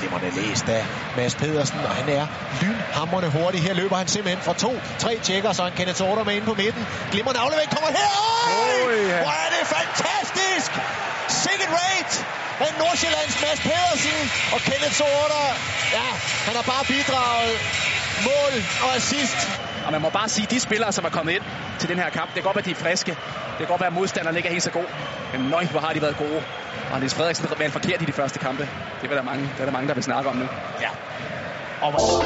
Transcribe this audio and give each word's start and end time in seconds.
Glimmerne 0.00 0.30
læst 0.40 0.68
af 0.68 0.84
Mads 1.16 1.34
Pedersen, 1.34 1.78
og 1.88 1.90
han 2.00 2.08
er 2.18 2.26
lynhamrende 2.62 3.28
hurtig. 3.30 3.60
Her 3.62 3.74
løber 3.74 3.96
han 3.96 4.08
simpelthen 4.08 4.42
fra 4.46 4.54
to, 4.54 4.72
tre 4.98 5.12
tjekker, 5.26 5.52
så 5.52 5.62
han 5.62 5.72
Kenneth 5.72 6.02
Order 6.08 6.24
med 6.24 6.34
ind 6.34 6.44
på 6.44 6.54
midten. 6.54 6.82
Glimmerne 7.12 7.38
aflevering 7.38 7.70
kommer 7.76 7.90
her. 8.00 8.12
Øj! 8.84 8.94
ja. 9.12 9.18
Hvor 9.24 9.36
er 9.44 9.50
det 9.56 9.64
fantastisk! 9.76 10.70
Sikkert 11.44 11.70
rate 11.80 12.14
af 12.64 12.70
Nordsjællands 12.78 13.34
Mads 13.42 13.60
Pedersen 13.68 14.18
og 14.54 14.60
Kenneth 14.68 15.00
Order. 15.16 15.44
Ja, 15.96 16.08
han 16.46 16.54
har 16.58 16.64
bare 16.72 16.84
bidraget 16.94 17.56
mål 18.28 18.52
og 18.84 18.90
assist. 18.96 19.40
Og 19.86 19.92
man 19.92 20.00
må 20.02 20.10
bare 20.10 20.28
sige, 20.28 20.44
at 20.44 20.50
de 20.50 20.60
spillere, 20.60 20.92
som 20.92 21.04
er 21.04 21.08
kommet 21.08 21.32
ind 21.32 21.42
til 21.78 21.88
den 21.88 21.98
her 21.98 22.10
kamp, 22.10 22.26
det 22.26 22.34
kan 22.34 22.42
godt 22.42 22.56
være, 22.56 22.64
at 22.66 22.70
de 22.70 22.70
er 22.78 22.82
friske. 22.84 23.10
Det 23.10 23.58
kan 23.58 23.66
godt 23.66 23.80
være, 23.80 23.86
at 23.86 23.98
modstanderne 24.00 24.38
ikke 24.38 24.48
er 24.48 24.52
helt 24.52 24.64
så 24.64 24.70
god. 24.70 24.88
Men 25.32 25.40
nøj, 25.50 25.64
hvor 25.64 25.80
har 25.80 25.92
de 25.92 26.02
været 26.02 26.16
gode. 26.16 26.42
Og 26.92 26.98
Niels 26.98 27.14
Frederiksen 27.14 27.46
har 27.48 27.68
forkert 27.70 28.02
i 28.02 28.04
de 28.04 28.12
første 28.12 28.38
kampe. 28.38 28.68
Det 29.02 29.10
er 29.10 29.14
der 29.14 29.22
mange, 29.22 29.42
det 29.42 29.60
er 29.60 29.64
der 29.64 29.72
mange 29.72 29.88
der 29.88 29.94
vil 29.94 30.02
snakke 30.02 30.30
om 30.30 30.36
nu. 30.36 30.48
Ja. 30.80 30.88
Og 31.82 32.19